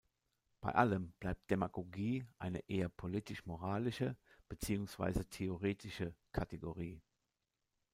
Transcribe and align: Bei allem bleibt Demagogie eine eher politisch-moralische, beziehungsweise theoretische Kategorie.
Bei 0.61 0.73
allem 0.73 1.13
bleibt 1.19 1.51
Demagogie 1.51 2.25
eine 2.39 2.67
eher 2.67 2.89
politisch-moralische, 2.89 4.17
beziehungsweise 4.49 5.29
theoretische 5.29 6.15
Kategorie. 6.31 7.03